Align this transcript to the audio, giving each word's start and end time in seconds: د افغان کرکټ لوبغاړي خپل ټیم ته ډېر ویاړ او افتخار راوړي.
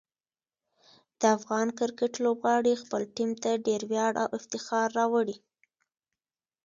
د 1.19 1.21
افغان 1.37 1.67
کرکټ 1.79 2.13
لوبغاړي 2.23 2.73
خپل 2.83 3.01
ټیم 3.15 3.31
ته 3.43 3.51
ډېر 3.67 3.81
ویاړ 3.91 4.13
او 4.23 4.27
افتخار 4.39 4.87
راوړي. 4.99 5.37